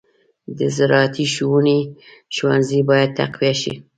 [0.57, 1.79] د زراعتي ښوونې
[2.35, 3.73] ښوونځي باید تقویه شي.